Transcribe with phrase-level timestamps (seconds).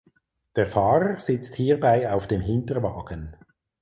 [0.55, 3.37] Der Fahrer sitzt hierbei auf dem Hinterwagen.